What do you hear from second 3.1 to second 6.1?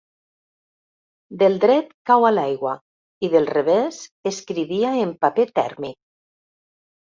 i del revés escrivia en paper tèrmic.